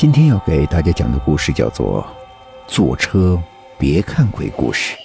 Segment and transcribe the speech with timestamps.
[0.00, 2.02] 今天要给大家讲的故事叫做
[2.72, 3.38] 《坐车
[3.78, 4.96] 别看鬼故事》。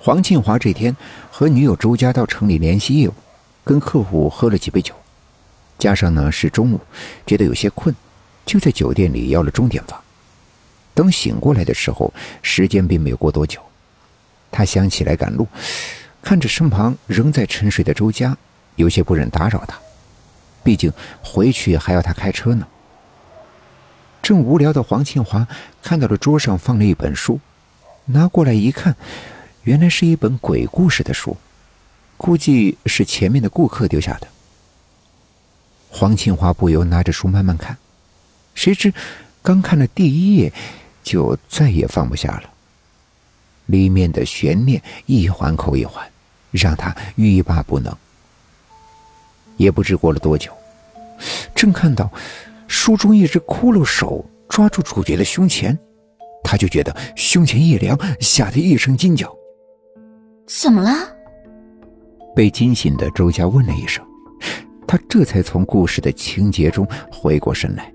[0.00, 0.96] 黄庆华这天
[1.30, 3.14] 和女友周家到城里联系业务，
[3.62, 4.92] 跟客户喝了几杯酒，
[5.78, 6.80] 加上呢是中午，
[7.24, 7.94] 觉得有些困，
[8.44, 10.02] 就在酒店里要了钟点房。
[10.92, 12.12] 等醒过来的时候，
[12.42, 13.60] 时间并没有过多久，
[14.50, 15.46] 他想起来赶路，
[16.20, 18.36] 看着身旁仍在沉睡的周家，
[18.74, 19.78] 有些不忍打扰他，
[20.64, 20.92] 毕竟
[21.22, 22.66] 回去还要他开车呢。
[24.30, 25.44] 正无聊的黄庆华
[25.82, 27.40] 看到了桌上放了一本书，
[28.04, 28.94] 拿过来一看，
[29.64, 31.36] 原来是一本鬼故事的书，
[32.16, 34.28] 估计是前面的顾客丢下的。
[35.90, 37.76] 黄庆华不由拿着书慢慢看，
[38.54, 38.94] 谁知
[39.42, 40.52] 刚看了第一页，
[41.02, 42.44] 就再也放不下了。
[43.66, 46.08] 里面的悬念一环扣一环，
[46.52, 47.92] 让他欲罢不能。
[49.56, 50.52] 也不知过了多久，
[51.52, 52.08] 正看到。
[52.70, 55.76] 书中一只骷髅手抓住主角的胸前，
[56.44, 59.28] 他就觉得胸前一凉，吓得一声惊叫。
[60.46, 60.92] 怎么了？
[62.34, 64.06] 被惊醒的周家问了一声，
[64.86, 67.92] 他这才从故事的情节中回过神来。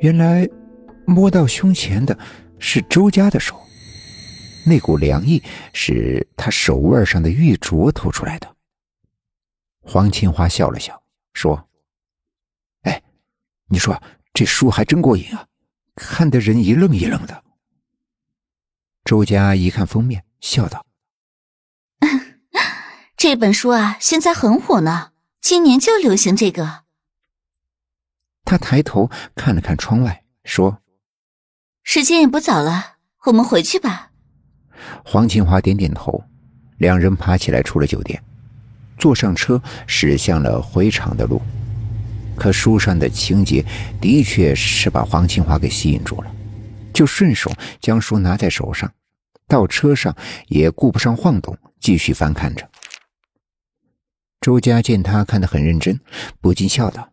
[0.00, 0.46] 原来，
[1.06, 2.16] 摸到胸前的
[2.58, 3.56] 是周家的手，
[4.66, 8.46] 那股凉意是他手腕上的玉镯透出来的。
[9.80, 11.58] 黄清华笑了笑，说。
[13.68, 14.00] 你说
[14.32, 15.46] 这书还真过瘾啊，
[15.94, 17.42] 看得人一愣一愣的。
[19.04, 20.84] 周家一看封面，笑道
[23.16, 26.84] ：“这本书啊，现在很火呢，今年就流行这个。”
[28.44, 30.80] 他抬头看了看窗外，说
[31.82, 34.10] ：“时间也不早了，我们回去吧。”
[35.04, 36.22] 黄清华点点头，
[36.78, 38.22] 两人爬起来出了酒店，
[38.98, 41.40] 坐上车驶向了回厂的路。
[42.36, 43.64] 可书上的情节
[44.00, 46.30] 的确是把黄清华给吸引住了，
[46.92, 48.92] 就顺手将书拿在手上，
[49.48, 50.14] 到车上
[50.48, 52.68] 也顾不上晃动，继续翻看着。
[54.40, 55.98] 周家见他看得很认真，
[56.40, 57.12] 不禁笑道：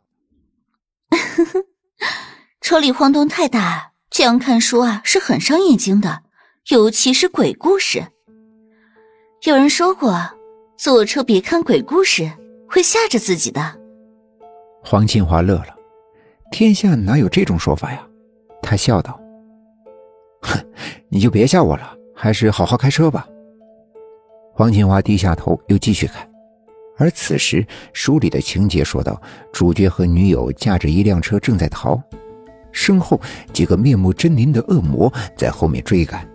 [2.62, 6.24] “车里晃动太大，这样看书啊是很伤眼睛的，
[6.68, 8.08] 尤其是鬼故事。
[9.44, 10.30] 有人说过，
[10.78, 12.32] 坐车别看鬼故事，
[12.70, 13.80] 会吓着自己的。”
[14.86, 15.76] 黄清华乐了，
[16.52, 18.06] 天下哪有这种说法呀？
[18.62, 19.20] 他笑道
[20.44, 20.60] ：“哼，
[21.08, 23.26] 你就别吓我了，还是好好开车吧。”
[24.54, 26.30] 黄清华低下头，又继续开。
[26.98, 29.20] 而此时书里的情节说道：
[29.52, 32.00] 主角和女友驾着一辆车正在逃，
[32.72, 33.20] 身后
[33.52, 36.30] 几个面目狰狞的恶魔在后面追赶。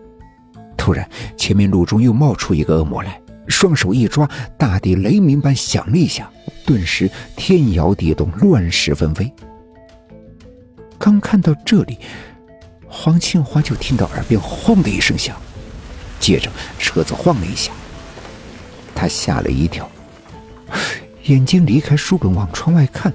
[0.76, 3.20] 突然，前面路中又冒出一个恶魔来。
[3.48, 6.30] 双手一抓，大地雷鸣般响了一下，
[6.66, 9.32] 顿时天摇地动，乱石纷飞。
[10.98, 11.98] 刚看到这里，
[12.86, 15.36] 黄庆华就听到耳边轰的一声响，
[16.20, 17.72] 接着车子晃了一下，
[18.94, 19.90] 他吓了一跳，
[21.24, 23.12] 眼睛离开书本往窗外看，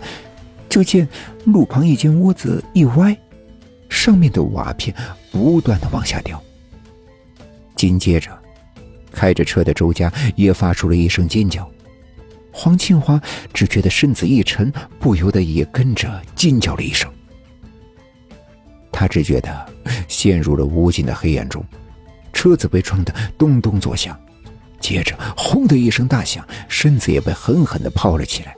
[0.70, 1.08] 就见
[1.46, 3.16] 路旁一间屋子一歪，
[3.90, 4.96] 上面的瓦片
[5.32, 6.42] 不断的往下掉，
[7.76, 8.43] 紧接着。
[9.14, 11.70] 开着车的周家也发出了一声尖叫，
[12.52, 13.22] 黄庆华
[13.54, 17.10] 只觉得身子一沉，不由得也跟着尖叫了一声。
[18.92, 19.66] 他只觉得
[20.08, 21.66] 陷入了无尽的黑暗中，
[22.32, 24.20] 车子被撞得咚咚作响，
[24.80, 28.56] 接着轰的一声大响，身子也被狠狠的抛了起来，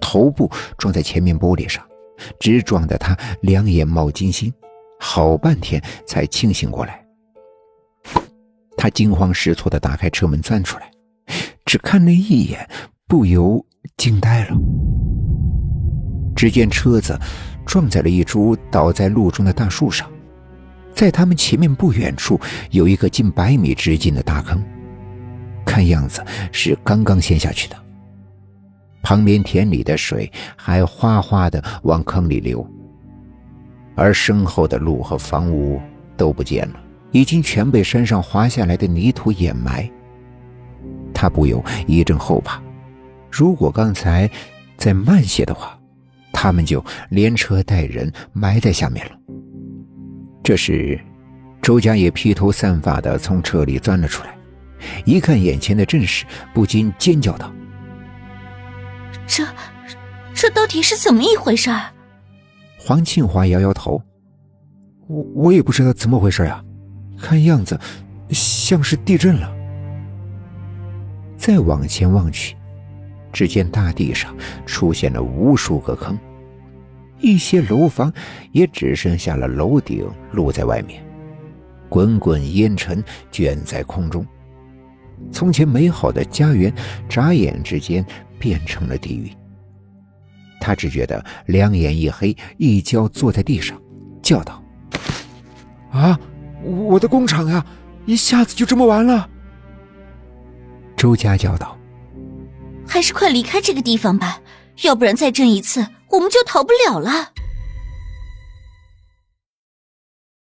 [0.00, 1.82] 头部撞在前面玻璃上，
[2.38, 4.52] 直撞得他两眼冒金星，
[5.00, 7.05] 好半天才清醒过来。
[8.76, 10.90] 他惊慌失措的打开车门钻出来，
[11.64, 12.68] 只看了一眼，
[13.06, 13.64] 不由
[13.96, 14.56] 惊呆了。
[16.34, 17.18] 只见车子
[17.64, 20.10] 撞在了一株倒在路中的大树上，
[20.94, 22.38] 在他们前面不远处
[22.70, 24.62] 有一个近百米直径的大坑，
[25.64, 26.22] 看样子
[26.52, 27.76] 是刚刚陷下去的。
[29.02, 32.68] 旁边田里的水还哗哗的往坑里流，
[33.94, 35.80] 而身后的路和房屋
[36.16, 36.80] 都不见了。
[37.16, 39.90] 已经全被山上滑下来的泥土掩埋，
[41.14, 42.60] 他不由一阵后怕。
[43.30, 44.30] 如果刚才
[44.76, 45.78] 再慢些的话，
[46.30, 49.12] 他们就连车带人埋在下面了。
[50.44, 51.00] 这时，
[51.62, 54.36] 周家也披头散发的从车里钻了出来，
[55.06, 57.50] 一看眼前的阵势，不禁尖叫道
[59.26, 59.42] ：“这，
[60.34, 61.70] 这到底是怎么一回事？”
[62.78, 64.02] 黄庆华摇摇头
[65.08, 66.62] ：“我我也不知道怎么回事呀。”
[67.18, 67.78] 看样子，
[68.30, 69.52] 像是地震了。
[71.36, 72.56] 再往前望去，
[73.32, 74.34] 只见大地上
[74.64, 76.18] 出现了无数个坑，
[77.20, 78.12] 一些楼房
[78.52, 81.04] 也只剩下了楼顶露在外面，
[81.88, 84.26] 滚滚烟尘卷在空中。
[85.30, 86.72] 从前美好的家园，
[87.08, 88.04] 眨眼之间
[88.38, 89.30] 变成了地狱。
[90.60, 93.80] 他只觉得两眼一黑，一跤坐在地上，
[94.22, 94.62] 叫道
[95.92, 96.18] ：“啊，
[96.62, 97.64] 我的工厂呀，
[98.06, 99.28] 一下子就这么完了！”
[100.96, 101.76] 周家叫道
[102.88, 104.40] ：“还是快离开这个地方吧，
[104.82, 107.30] 要不然再震一次，我们就逃不了了。”